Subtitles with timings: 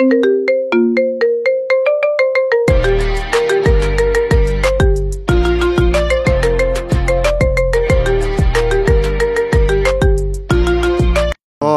[0.00, 0.04] Oh,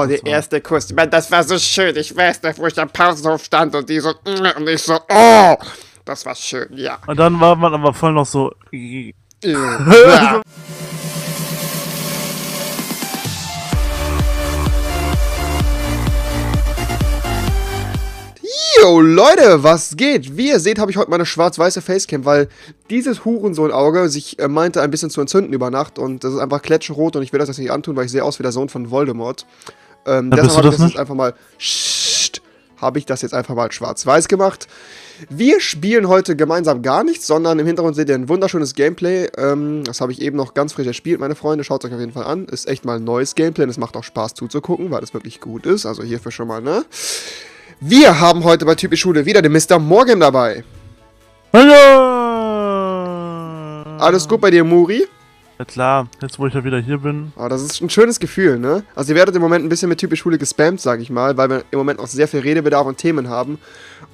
[0.05, 0.91] der erste Kuss.
[0.91, 1.95] Ich meine, das war so schön.
[1.95, 4.99] Ich weiß noch, wo ich am Pausenhof stand und die so, mm, und ich so,
[5.09, 5.55] oh,
[6.05, 6.99] das war schön, ja.
[7.07, 8.53] Und dann war man aber voll noch so.
[8.71, 10.41] ja.
[18.81, 20.37] Yo, Leute, was geht?
[20.37, 22.47] Wie ihr seht, habe ich heute meine schwarz-weiße Facecam, weil
[22.89, 26.63] dieses Hurensohn-Auge sich äh, meinte, ein bisschen zu entzünden über Nacht und das ist einfach
[26.63, 28.69] kletschrot und ich will das jetzt nicht antun, weil ich sehe aus wie der Sohn
[28.69, 29.45] von Voldemort.
[30.07, 30.89] Ähm, Ja, deshalb habe ich das nicht?
[30.93, 31.35] jetzt einfach mal,
[32.77, 34.67] habe ich das jetzt einfach mal schwarz-weiß gemacht.
[35.29, 39.27] Wir spielen heute gemeinsam gar nichts, sondern im Hintergrund seht ihr ein wunderschönes Gameplay.
[39.37, 41.63] Ähm, das habe ich eben noch ganz frisch erspielt, meine Freunde.
[41.63, 42.45] Schaut es euch auf jeden Fall an.
[42.45, 45.39] Ist echt mal ein neues Gameplay und es macht auch Spaß zuzugucken, weil es wirklich
[45.39, 45.85] gut ist.
[45.85, 46.83] Also hierfür schon mal, ne?
[47.83, 49.79] Wir haben heute bei Typisch Schule wieder den Mr.
[49.79, 50.63] Morgan dabei.
[51.51, 51.73] Hallo!
[53.97, 55.07] Alles gut bei dir, Muri?
[55.57, 57.33] Ja klar, jetzt wo ich ja wieder hier bin.
[57.35, 58.83] Oh, das ist ein schönes Gefühl, ne?
[58.93, 61.49] Also ihr werdet im Moment ein bisschen mit Typisch Schule gespammt, sag ich mal, weil
[61.49, 63.57] wir im Moment auch sehr viel Redebedarf und Themen haben.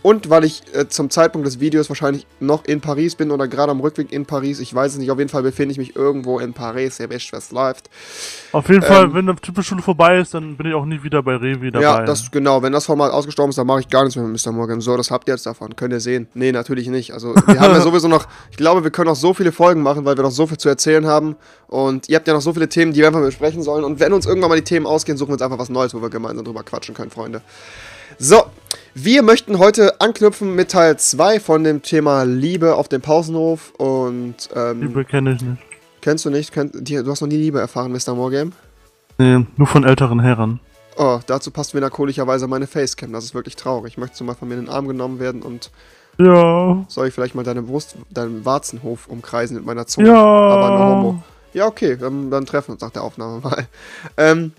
[0.07, 3.73] Und weil ich äh, zum Zeitpunkt des Videos wahrscheinlich noch in Paris bin oder gerade
[3.73, 4.61] am Rückweg in Paris.
[4.61, 7.01] Ich weiß es nicht, auf jeden Fall befinde ich mich irgendwo in Paris.
[7.01, 7.89] Ihr wisst, was läuft.
[8.53, 11.21] Auf jeden Fall, Ähm, wenn die Typschule vorbei ist, dann bin ich auch nie wieder
[11.21, 11.83] bei Revi dabei.
[11.83, 12.63] Ja, das genau.
[12.63, 14.53] Wenn das Format ausgestorben ist, dann mache ich gar nichts mehr mit Mr.
[14.53, 14.79] Morgan.
[14.79, 15.75] So, das habt ihr jetzt davon.
[15.75, 16.29] Könnt ihr sehen.
[16.33, 17.11] Nee, natürlich nicht.
[17.11, 20.05] Also, wir haben ja sowieso noch, ich glaube, wir können noch so viele Folgen machen,
[20.05, 21.35] weil wir noch so viel zu erzählen haben.
[21.67, 23.83] Und ihr habt ja noch so viele Themen, die wir einfach besprechen sollen.
[23.83, 26.01] Und wenn uns irgendwann mal die Themen ausgehen, suchen wir uns einfach was Neues, wo
[26.01, 27.41] wir gemeinsam drüber quatschen können, Freunde.
[28.17, 28.43] So,
[28.93, 33.73] wir möchten heute anknüpfen mit Teil 2 von dem Thema Liebe auf dem Pausenhof.
[33.77, 35.61] Und, ähm, Liebe kenne ich nicht.
[36.01, 36.51] kennst du nicht?
[36.51, 38.15] Kenn, die, du hast noch nie Liebe erfahren, Mr.
[38.15, 38.53] Morgan?
[39.17, 40.59] Nee, nur von älteren Herren.
[40.97, 43.13] Oh, dazu passt melancholischerweise meine Facecam.
[43.13, 43.97] Das ist wirklich traurig.
[43.97, 45.69] Möchtest du mal von mir in den Arm genommen werden und
[46.17, 46.83] Ja.
[46.87, 50.07] soll ich vielleicht mal deine Brust, deinen Warzenhof umkreisen mit meiner Zunge?
[50.09, 50.15] Ja.
[50.23, 51.23] Aber no homo.
[51.53, 53.67] Ja, okay, dann, dann treffen wir uns nach der Aufnahme mal.
[54.17, 54.53] Ähm,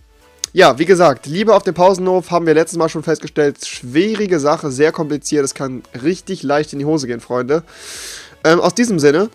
[0.52, 3.64] ja, wie gesagt, Liebe auf dem Pausenhof haben wir letztes Mal schon festgestellt.
[3.66, 5.44] Schwierige Sache, sehr kompliziert.
[5.44, 7.62] Es kann richtig leicht in die Hose gehen, Freunde.
[8.44, 9.30] Ähm, aus diesem Sinne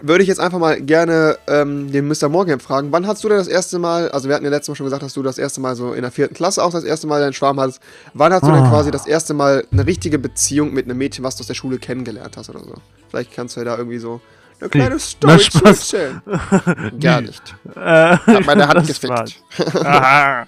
[0.00, 2.28] würde ich jetzt einfach mal gerne ähm, den Mr.
[2.30, 2.88] Morgan fragen.
[2.92, 5.02] Wann hast du denn das erste Mal, also wir hatten ja letztes Mal schon gesagt,
[5.02, 7.34] dass du das erste Mal so in der vierten Klasse auch das erste Mal deinen
[7.34, 7.80] Schwarm hattest.
[8.14, 8.70] Wann hast du denn Ah.
[8.70, 11.78] quasi das erste Mal eine richtige Beziehung mit einem Mädchen, was du aus der Schule
[11.78, 12.74] kennengelernt hast oder so?
[13.10, 14.22] Vielleicht kannst du ja da irgendwie so
[14.62, 16.22] eine kleine Story Na, zu erzählen.
[17.00, 17.54] Gar nicht.
[17.74, 19.42] Äh, Hat meine Hand gefickt.
[19.84, 20.46] Aha.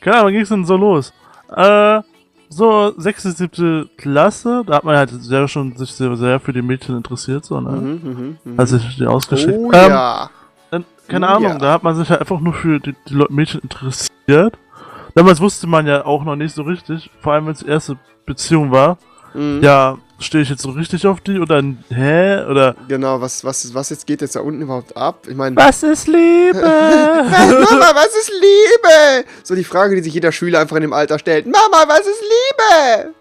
[0.00, 1.12] Keine Ahnung, wann ging's denn so los?
[1.54, 2.00] Äh,
[2.48, 6.62] so sechste, siebte Klasse, da hat man halt sehr schon sich sehr, sehr für die
[6.62, 7.70] Mädchen interessiert, so, ne?
[7.72, 8.60] Mhm, mhm, mhm.
[8.60, 10.30] Als ich die ausgeschickt oh Ähm, ja.
[10.70, 11.58] Dann, keine Oh, Ahnung, ja.
[11.58, 14.56] da hat man sich halt einfach nur für die, die Mädchen interessiert.
[15.14, 18.70] Damals wusste man ja auch noch nicht so richtig, vor allem wenn es erste Beziehung
[18.70, 18.98] war.
[19.34, 19.60] Mhm.
[19.62, 22.44] Ja, stehe ich jetzt so richtig auf die oder hä?
[22.44, 25.26] Oder Genau, was, was, was jetzt geht jetzt da unten überhaupt ab?
[25.28, 26.60] Ich meine, was ist Liebe?
[26.62, 29.26] Mama, was ist Liebe?
[29.42, 31.46] So die Frage, die sich jeder Schüler einfach in dem Alter stellt.
[31.46, 33.14] Mama, was ist Liebe?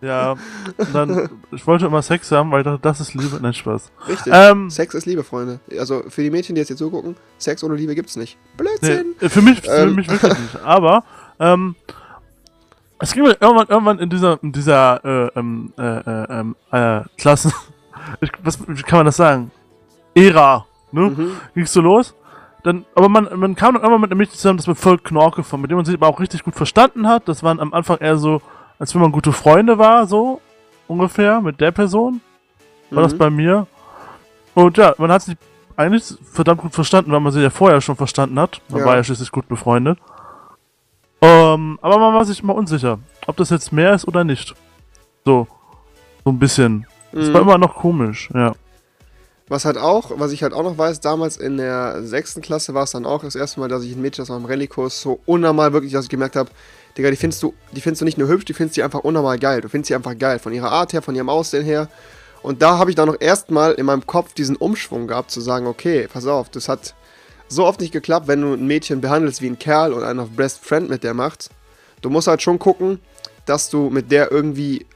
[0.00, 0.32] ja,
[0.76, 3.38] und dann, ich wollte immer Sex haben, weil ich dachte, das ist Liebe.
[3.40, 3.90] Nein, Spaß.
[4.08, 4.32] Richtig.
[4.34, 5.60] Ähm, Sex ist Liebe, Freunde.
[5.78, 8.38] Also für die Mädchen, die jetzt hier zugucken, Sex ohne Liebe gibt's nicht.
[8.58, 9.14] nee, Blödsinn.
[9.20, 9.94] äh, für mich, für Ähm.
[9.96, 10.62] mich wirklich nicht.
[10.64, 11.04] Aber,
[11.38, 11.74] ähm,
[13.00, 17.00] es ging mir irgendwann, irgendwann in dieser, in dieser, äh, ähm, äh, äh, ähm, äh,
[17.18, 17.52] Klassen,
[18.20, 19.50] ich, was, wie kann man das sagen?
[20.14, 21.02] Ära, ne?
[21.10, 21.32] Mhm.
[21.54, 22.14] ging's so los.
[22.62, 25.42] Dann, aber man, man kam dann irgendwann mit einem Mädchen zusammen, das mir voll Knorke
[25.42, 27.26] von, mit dem man sich aber auch richtig gut verstanden hat.
[27.26, 28.42] Das waren am Anfang eher so,
[28.78, 30.40] als wenn man gute Freunde war, so
[30.86, 32.20] ungefähr, mit der Person.
[32.90, 33.18] War das Mhm.
[33.18, 33.66] bei mir.
[34.54, 35.36] Und ja, man hat sich
[35.76, 38.60] eigentlich verdammt gut verstanden, weil man sie ja vorher schon verstanden hat.
[38.68, 38.86] Man Ja.
[38.86, 39.98] war ja schließlich gut befreundet.
[41.22, 44.54] Ähm, aber man war sich immer unsicher, ob das jetzt mehr ist oder nicht.
[45.24, 45.46] So.
[46.24, 46.86] So ein bisschen.
[47.12, 47.34] Das Mhm.
[47.34, 48.52] war immer noch komisch, ja.
[49.48, 52.84] Was halt auch, was ich halt auch noch weiß, damals in der sechsten Klasse war
[52.84, 55.72] es dann auch das erste Mal, dass ich ein Mädchen aus meinem Rallye-Kurs so unnormal
[55.72, 56.50] wirklich, dass ich gemerkt habe,
[56.96, 59.38] Digga, die findest du, die findest du nicht nur hübsch, die findest du einfach unnormal
[59.40, 59.60] geil.
[59.60, 61.88] Du findest sie einfach geil, von ihrer Art her, von ihrem Aussehen her.
[62.42, 65.66] Und da habe ich dann noch erstmal in meinem Kopf diesen Umschwung gehabt, zu sagen,
[65.66, 66.94] okay, pass auf, das hat
[67.50, 70.30] so oft nicht geklappt, wenn du ein Mädchen behandelst wie ein Kerl und einen auf
[70.30, 71.50] Best Friend mit der machst.
[72.00, 73.00] Du musst halt schon gucken,
[73.44, 74.86] dass du mit der irgendwie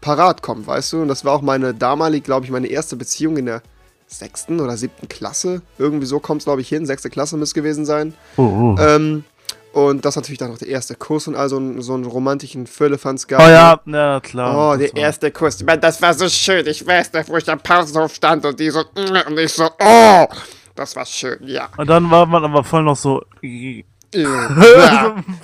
[0.00, 1.02] parat kommst, weißt du?
[1.02, 3.62] Und das war auch meine damalig, glaube ich, meine erste Beziehung in der
[4.06, 5.62] sechsten oder siebten Klasse.
[5.78, 6.86] Irgendwie so kommt es, glaube ich, hin.
[6.86, 8.14] Sechste Klasse müsste gewesen sein.
[8.36, 8.76] Oh, oh.
[8.78, 9.24] Ähm,
[9.72, 13.40] und das natürlich dann noch der erste Kuss und also so einen romantischen Firlefanz gab.
[13.40, 14.74] oh ja, ja, klar.
[14.74, 15.56] Oh, der erste Kuss.
[15.56, 16.64] Ich meine, das war so schön.
[16.68, 19.68] Ich weiß noch, wo ich am Pausenhof stand und die so, mm, und ich so,
[19.80, 20.26] oh,
[20.74, 21.70] das war schön, ja.
[21.76, 23.22] Und dann war man aber voll noch so.
[24.14, 24.24] Äh,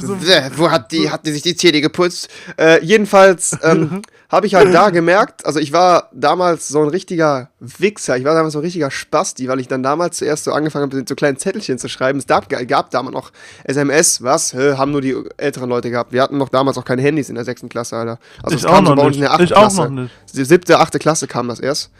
[0.00, 2.28] bäh, wo hat die, hat die sich die Zähne geputzt?
[2.58, 7.50] Äh, jedenfalls ähm, habe ich halt da gemerkt, also ich war damals so ein richtiger
[7.58, 10.90] Wichser, ich war damals so ein richtiger Spasti, weil ich dann damals zuerst so angefangen
[10.90, 12.18] habe, so kleinen Zettelchen zu schreiben.
[12.18, 13.32] Es gab, gab damals noch
[13.64, 14.54] SMS, was?
[14.54, 16.12] Hä, haben nur die älteren Leute gehabt.
[16.12, 18.18] Wir hatten noch damals auch keine Handys in der sechsten Klasse, Alter.
[18.42, 19.30] Also Ich es kam auch so noch bei uns in nicht.
[19.30, 19.82] der achten Klasse.
[19.82, 20.12] noch nicht.
[20.34, 21.90] Die siebte, achte Klasse kam das erst.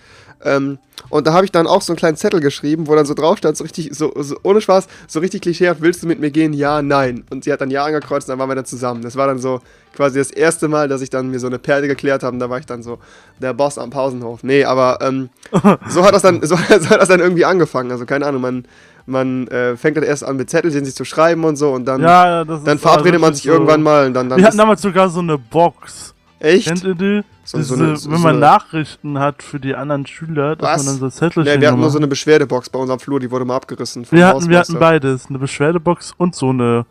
[0.43, 0.79] Ähm,
[1.11, 3.39] und da habe ich dann auch so einen kleinen Zettel geschrieben, wo dann so drauf
[3.39, 6.53] stand, so richtig, so, so ohne Spaß, so richtig klischeehaft, willst du mit mir gehen?
[6.61, 7.25] Ja, nein.
[7.31, 9.03] Und sie hat dann Ja angekreuzt und dann waren wir dann zusammen.
[9.03, 9.61] Das war dann so
[9.95, 12.51] quasi das erste Mal, dass ich dann mir so eine Perle geklärt habe und da
[12.51, 12.99] war ich dann so
[13.39, 14.43] der Boss am Pausenhof.
[14.43, 15.31] Nee, aber ähm,
[15.89, 17.91] so hat das dann, so, so hat das dann irgendwie angefangen.
[17.91, 18.65] Also keine Ahnung, man,
[19.07, 22.03] man äh, fängt dann erst an mit Zettelchen sich zu schreiben und so und dann,
[22.03, 25.09] Ja, dann verabredet man wirklich sich irgendwann mal und dann, dann Wir hatten damals sogar
[25.09, 26.15] so eine Box.
[26.41, 26.67] Echt.
[26.69, 27.23] Kennt ihr die?
[27.45, 30.69] So- Diese, so eine- so- wenn man eine- Nachrichten hat für die anderen Schüler, dass
[30.69, 30.85] Was?
[30.87, 33.31] man dann so Zettelchen Nee, wir hatten nur so eine Beschwerdebox bei unserem Flur, die
[33.31, 34.07] wurde mal abgerissen.
[34.11, 35.27] wir hatten, wir hatten beides.
[35.29, 36.87] Eine Beschwerdebox und so eine.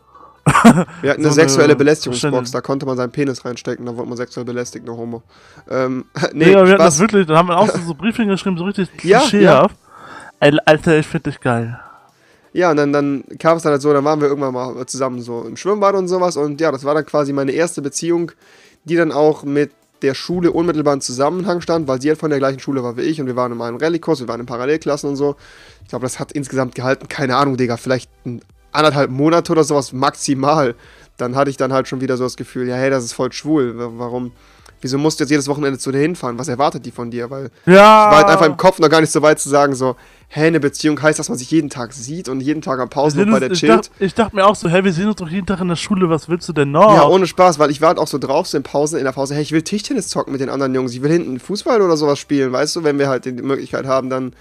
[1.01, 4.45] Wir hatten eine sexuelle Belästigungsbox, da konnte man seinen Penis reinstecken, da wurde man sexuell
[4.45, 5.21] belästigt, eine Homo.
[5.69, 7.27] Ähm, nee, aber wir hatten das wirklich.
[7.27, 9.75] Dann haben wir auch so, so Briefchen geschrieben, so richtig Ja, klischeehaft.
[10.39, 11.79] Ey, Alter, ich find dich geil.
[12.53, 15.21] Ja, und dann, dann kam es dann halt so, dann waren wir irgendwann mal zusammen
[15.21, 18.31] so im Schwimmbad und sowas und ja, das war dann quasi meine erste Beziehung,
[18.85, 19.71] die dann auch mit
[20.01, 23.01] der Schule unmittelbar in Zusammenhang stand, weil sie halt von der gleichen Schule war wie
[23.01, 25.35] ich und wir waren in einem Rallye-Kurs, wir waren in Parallelklassen und so.
[25.83, 28.09] Ich glaube, das hat insgesamt gehalten, keine Ahnung, Digga, vielleicht
[28.71, 30.75] anderthalb Monate oder sowas maximal.
[31.17, 33.33] Dann hatte ich dann halt schon wieder so das Gefühl, ja, hey, das ist voll
[33.33, 34.31] schwul, wa- warum,
[34.79, 37.49] wieso musst du jetzt jedes Wochenende zu dir hinfahren, was erwartet die von dir, weil
[37.65, 37.73] Ja.
[37.73, 37.75] ich
[38.11, 39.97] war halt einfach im Kopf noch gar nicht so weit zu sagen, so,
[40.29, 43.31] hä, eine Beziehung heißt, dass man sich jeden Tag sieht und jeden Tag am sehen
[43.31, 43.71] bei der ich, chillt.
[43.71, 45.75] dacht, ich dachte mir auch so, hey, wir sehen uns doch jeden Tag in der
[45.75, 46.93] Schule, was willst du denn noch?
[46.93, 49.11] Ja, ohne Spaß, weil ich war halt auch so drauf, so in Pause, in der
[49.11, 51.97] Pause, hey, ich will Tischtennis zocken mit den anderen Jungs, ich will hinten Fußball oder
[51.97, 54.33] sowas spielen, weißt du, wenn wir halt die Möglichkeit haben, dann,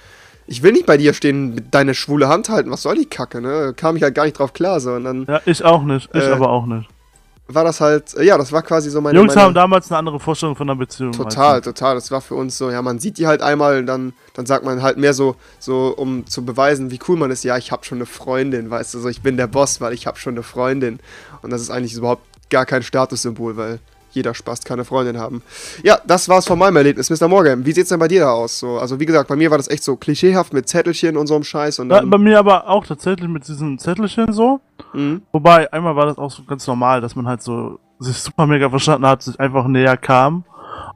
[0.46, 3.72] ich will nicht bei dir stehen, deine schwule Hand halten, was soll die Kacke, ne,
[3.74, 6.10] kam ich halt gar nicht drauf klar, so, und dann Ja, ich auch nicht.
[6.12, 6.88] Ich Äh, aber auch nicht.
[7.48, 9.98] War das halt, äh, ja, das war quasi so meine, Jungs meine haben damals eine
[9.98, 11.12] andere Vorstellung von einer Beziehung.
[11.12, 11.94] Total, total.
[11.94, 14.64] Das war für uns so, ja, man sieht die halt einmal und dann, dann sagt
[14.64, 17.84] man halt mehr so, so, um zu beweisen, wie cool man ist, ja, ich habe
[17.84, 20.42] schon eine Freundin, weißt du, so, ich bin der Boss, weil ich habe schon eine
[20.42, 21.00] Freundin.
[21.42, 23.78] Und das ist eigentlich überhaupt gar kein Statussymbol, weil
[24.18, 25.42] jeder Spaß kann eine Freundin haben.
[25.82, 27.10] Ja, das war's von meinem Erlebnis.
[27.10, 27.28] Mr.
[27.28, 28.58] Morgan, wie sieht's denn bei dir da aus?
[28.58, 31.34] So, also wie gesagt, bei mir war das echt so klischeehaft mit Zettelchen und so
[31.34, 34.60] einem Scheiß und Ja, bei mir aber auch tatsächlich mit diesen Zettelchen so.
[34.92, 35.22] Mhm.
[35.32, 38.68] Wobei, einmal war das auch so ganz normal, dass man halt so sich super mega
[38.70, 40.44] verstanden hat, sich einfach näher kam.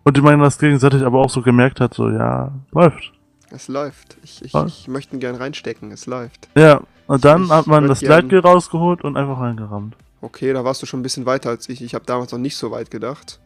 [0.04, 3.12] Und die man das gegenseitig aber auch so gemerkt hat, so, ja, läuft.
[3.50, 4.16] es läuft.
[4.22, 6.48] Ich, ich, ich möchte ihn gern reinstecken, es läuft.
[6.56, 9.96] Ja, und dann Ich hat man das Gleitgel rausgeholt und einfach reingerammt.
[10.22, 11.82] Okay, da warst du schon ein bisschen weiter als ich.
[11.82, 13.38] Ich habe damals noch nicht so weit gedacht.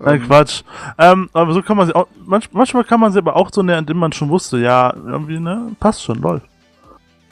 [0.00, 0.62] Nein, Ähm, Quatsch.
[0.98, 3.62] Ähm, aber so kann man sie auch, manch, manchmal kann man sie aber auch so
[3.62, 6.46] nähern, indem man schon wusste, ja, irgendwie, ne, passt schon, läuft.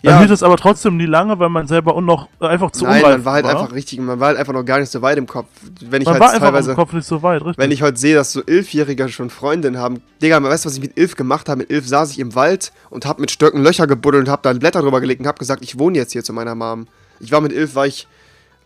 [0.03, 0.19] Dann Ja.
[0.21, 3.25] hielt es aber trotzdem nie lange, weil man selber und noch einfach zu Nein, man
[3.25, 5.47] war halt einfach richtig, man war halt einfach noch gar nicht so weit im Kopf.
[5.81, 7.59] Wenn ich Man halt war teilweise, im Kopf nicht so weit, richtig.
[7.59, 10.83] wenn ich heute sehe, dass so Elfjährige schon Freundinnen haben, Digga, weißt du, was ich
[10.83, 11.59] mit Elf gemacht habe?
[11.59, 14.59] Mit Elf saß ich im Wald und hab mit Stöcken Löcher gebuddelt und hab dann
[14.59, 16.87] Blätter drüber gelegt und hab gesagt, ich wohne jetzt hier zu meiner Mom.
[17.21, 18.07] Ich war mit Elf, war ich,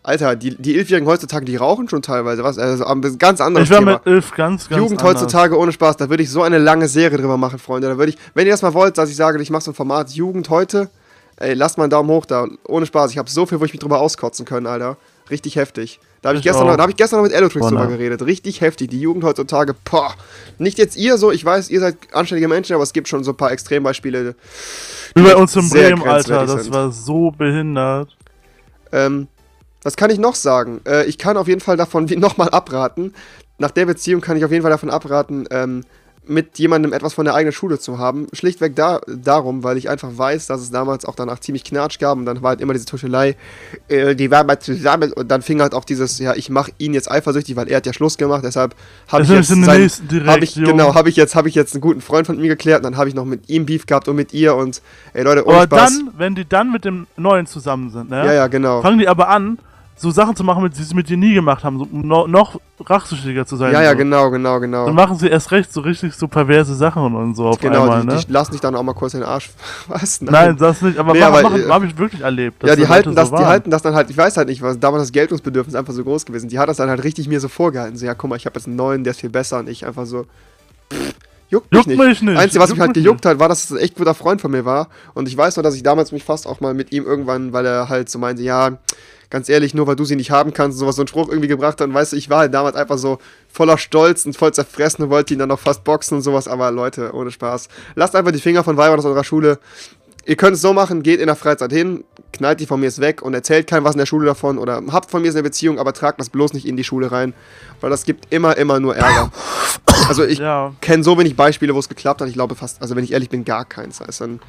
[0.02, 3.18] Alter, die, die Elfjährigen heutzutage, die rauchen schon teilweise, was, also aber das ist ein
[3.18, 3.92] ganz anderes ich war Thema.
[3.92, 5.20] mit elf ganz, ganz Jugend anders.
[5.22, 7.88] heutzutage ohne Spaß, da würde ich so eine lange Serie drüber machen, Freunde.
[7.88, 9.74] Da würde ich, wenn ihr das mal wollt, dass ich sage, ich mache so ein
[9.74, 10.88] Format Jugend heute,
[11.36, 12.46] ey, lasst mal einen Daumen hoch da.
[12.66, 14.96] Ohne Spaß, ich habe so viel, wo ich mich drüber auskotzen können, Alter.
[15.30, 16.00] Richtig heftig.
[16.22, 18.22] Da habe ich, Ich gestern noch, da hab ich gestern noch mit Elotrix drüber geredet.
[18.22, 18.90] Richtig heftig.
[18.90, 20.14] Die Jugend heutzutage, boah.
[20.58, 23.30] Nicht jetzt ihr so, ich weiß, ihr seid anständige Menschen, aber es gibt schon so
[23.32, 24.34] ein paar Extrembeispiele.
[25.14, 26.74] Wie bei uns in sehr Bremen, Alter, das sind.
[26.74, 28.16] war so behindert.
[28.92, 29.28] Ähm,
[29.82, 30.80] was kann ich noch sagen?
[30.86, 33.14] Äh, ich kann auf jeden Fall davon nochmal abraten.
[33.58, 35.84] Nach der Beziehung kann ich auf jeden Fall davon abraten, ähm,
[36.26, 38.28] mit jemandem etwas von der eigenen Schule zu haben.
[38.32, 42.18] Schlichtweg da, darum, weil ich einfach weiß, dass es damals auch danach ziemlich Knatsch gab
[42.18, 43.36] und dann war halt immer diese Tuschelei,
[43.88, 46.94] äh, die waren mal zusammen und dann fing halt auch dieses, ja, ich mache ihn
[46.94, 48.76] jetzt eifersüchtig, weil er hat ja Schluss gemacht, deshalb
[49.08, 51.16] habe ich Das jetzt ist in der sein- nächsten direkt, hab ich, genau, habe ich
[51.16, 53.24] jetzt, habe ich jetzt einen guten Freund von mir geklärt und dann habe ich noch
[53.24, 54.82] mit ihm Beef gehabt und mit ihr und
[55.14, 55.98] ey Leute, ohne Aber Spaß.
[55.98, 58.24] dann, wenn die dann mit dem Neuen zusammen sind, ne?
[58.26, 58.82] ja, ja, genau.
[58.82, 59.58] Fangen die aber an,
[60.00, 62.58] so Sachen zu machen, die sie mit dir nie gemacht haben, so, um no, noch
[62.80, 63.72] rachsüchtiger zu sein.
[63.72, 63.98] Ja, ja, so.
[63.98, 64.86] genau, genau, genau.
[64.86, 68.00] Dann machen sie erst recht so richtig so perverse Sachen und so auf Genau, einmal,
[68.00, 68.22] die, ne?
[68.26, 69.50] die lassen dich dann auch mal kurz in den Arsch.
[69.88, 70.22] Was?
[70.22, 72.62] Nein, das nicht, aber Nee, äh, habe ich wirklich erlebt.
[72.64, 74.80] ja, die halten, das, so die halten das dann halt, ich weiß halt nicht, was
[74.80, 76.48] damals das Geltungsbedürfnis einfach so groß gewesen.
[76.48, 77.98] Die hat das dann halt richtig mir so vorgehalten.
[77.98, 79.86] So, ja, guck mal, ich habe jetzt einen neuen, der ist viel besser und ich
[79.86, 80.24] einfach so.
[80.90, 81.14] Pff,
[81.50, 81.98] juckt mich Juckt nicht.
[81.98, 82.38] mich nicht.
[82.38, 84.64] Einzige, was mich halt gejuckt hat, war, dass es ein echt guter Freund von mir
[84.64, 84.88] war.
[85.12, 87.66] Und ich weiß noch, dass ich damals mich fast auch mal mit ihm irgendwann, weil
[87.66, 88.78] er halt so meinte, ja,
[89.30, 91.48] ganz ehrlich, nur weil du sie nicht haben kannst, und sowas, so einen Spruch irgendwie
[91.48, 91.88] gebracht hat.
[91.88, 93.18] Und weißt du, ich war halt damals einfach so
[93.48, 96.48] voller Stolz und voll zerfressen und wollte ihn dann noch fast boxen und sowas.
[96.48, 97.68] Aber Leute, ohne Spaß.
[97.94, 99.58] Lasst einfach die Finger von Weibern aus eurer Schule.
[100.26, 103.22] ihr könnt es so machen, geht in der Freizeit hin, knallt die von mir weg
[103.22, 105.92] und erzählt keinem was in der Schule davon oder habt von mir eine Beziehung, aber
[105.92, 107.32] tragt das bloß nicht in die Schule rein,
[107.80, 109.30] weil das gibt immer, immer nur Ärger.
[110.08, 110.72] Also ich Ja.
[110.80, 112.28] kenne so wenig Beispiele, wo es geklappt hat.
[112.28, 114.00] Ich glaube fast, also wenn ich ehrlich bin, gar keins.
[114.02, 114.40] Also dann,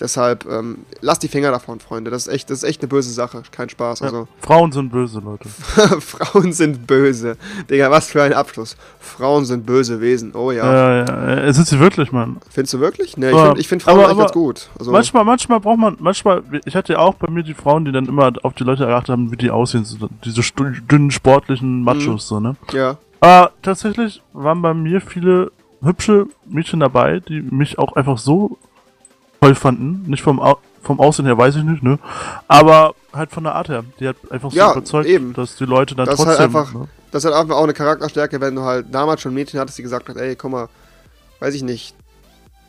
[0.00, 2.10] deshalb, ähm, lasst die Finger davon, Freunde.
[2.10, 3.42] Das ist echt, das ist echt eine böse Sache.
[3.50, 4.02] Kein Spaß.
[4.02, 4.26] Also ja.
[4.40, 5.48] Frauen sind böse, Leute.
[6.00, 7.36] Frauen sind böse.
[7.70, 8.76] Digga, was für ein Abschluss.
[8.98, 10.34] Frauen sind böse Wesen.
[10.34, 10.64] Oh ja.
[10.64, 11.34] Ja, ja.
[11.44, 12.38] Es ist sie wirklich, Mann.
[12.50, 13.16] Findest du wirklich?
[13.16, 14.68] Ne, ich finde find Frauen aber- eigentlich ganz aber gut.
[14.78, 17.92] Also, Manchmal, manchmal braucht man, manchmal, ich hatte ja auch bei mir die Frauen, die
[17.92, 20.42] dann immer auf die Leute erachtet haben, wie die aussehen, so, diese
[20.90, 22.56] dünnen, sportlichen Machos, so, ne?
[22.72, 22.96] ja.
[23.20, 25.50] Aber tatsächlich waren bei mir viele
[25.82, 28.58] hübsche Mädchen dabei, die mich auch einfach so
[29.44, 30.04] toll fanden.
[30.08, 31.98] Nicht vom, Au vom Aussehen her, weiß ich nicht, ne?
[32.48, 33.84] Aber halt von der Art her.
[34.00, 35.32] Die hat einfach so Ja, überzeugt, eben.
[35.32, 36.44] dass die Leute dann Das halt trotzdem.
[36.44, 36.88] einfach- ne?
[37.10, 39.78] Das ist halt einfach auch eine Charakterstärke, wenn du halt damals schon ein Mädchen hattest,
[39.78, 40.68] die gesagt hat, ey, guck mal,
[41.40, 41.94] weiß ich nicht,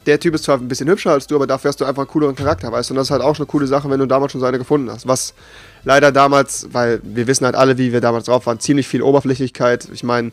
[0.06, 2.10] der Typ ist zwar ein bisschen hübscher als du, aber dafür hast du einfach einen
[2.12, 2.94] cooleren Charakter, weißt du?
[2.94, 4.90] Und das ist halt auch eine coole Sache, wenn du damals schon so eine gefunden
[4.92, 5.08] hast.
[5.08, 5.34] Was
[5.84, 9.90] leider damals, weil wir wissen halt alle, wie wir damals drauf waren, ziemlich viel Oberflächlichkeit.
[9.92, 10.32] Ich meine,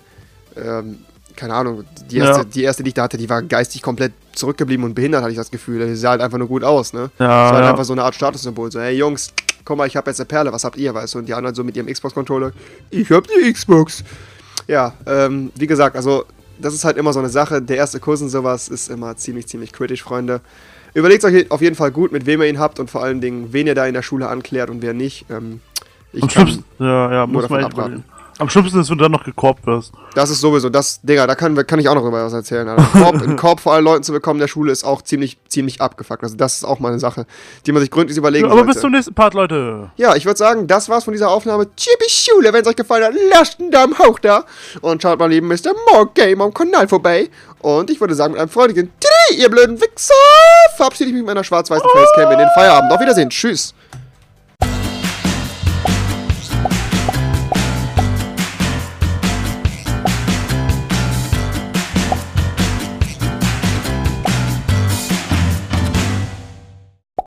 [0.63, 0.99] ähm,
[1.37, 2.45] keine Ahnung, die erste, Ja.
[2.45, 5.39] die erste, die ich da hatte, die war geistig komplett zurückgeblieben und behindert, hatte ich
[5.39, 5.87] das Gefühl.
[5.87, 7.01] Die sah halt einfach nur gut aus, ne?
[7.01, 7.71] Ja, Das war halt ja.
[7.71, 8.71] einfach so eine Art Statussymbol.
[8.73, 9.33] So, hey Jungs,
[9.65, 11.19] guck mal, ich habe jetzt eine Perle, was habt ihr, weißt du?
[11.19, 12.53] Und die anderen so mit ihrem Xbox-Controller,
[12.91, 14.05] ich hab die Xbox.
[14.69, 16.25] Ja, ähm, wie gesagt, also
[16.61, 17.61] das ist halt immer so eine Sache.
[17.61, 20.41] Der erste Kurs und sowas ist immer ziemlich, ziemlich kritisch, Freunde.
[20.95, 23.53] Überlegt euch auf jeden Fall gut, mit wem ihr ihn habt und vor allen Dingen,
[23.53, 25.25] wen ihr da in der Schule anklärt und wer nicht.
[25.31, 25.61] Ähm,
[26.13, 27.93] ich Am kann, ja, ja, muss davon man abraten.
[27.95, 28.12] überlegen.
[28.39, 29.93] Am schlimmsten ist, wenn du dann noch gekorbt wirst.
[30.15, 32.69] das ist sowieso, das, Digga, da kann, kann ich auch noch drüber was erzählen.
[32.69, 35.39] Einen Korb, einen Korb vor allen Leuten zu bekommen in der Schule ist auch ziemlich,
[35.49, 36.23] ziemlich abgefuckt.
[36.23, 37.27] Also das ist auch mal eine Sache,
[37.67, 38.73] die man sich gründlich überlegen Ja, aber sollte.
[38.73, 39.91] bis zum nächsten Part, Leute.
[39.97, 41.67] Ja, ich würde sagen, das war's von dieser Aufnahme.
[41.77, 44.45] Chippy Schule, wenn es euch gefallen hat, lasst einen Daumen hoch da.
[44.81, 45.73] Und schaut mal lieben Mr.
[45.93, 47.29] More Game am Kanal vorbei.
[47.61, 50.15] Und ich würde sagen, mit einem freundlichen Tschüss, ihr blöden Wichser,
[50.77, 52.91] verabschiede ich mich mit meiner schwarz-weißen Facecam in den Feierabend.
[52.93, 53.31] Auf Wiedersehen.
[53.31, 53.73] Tschüss.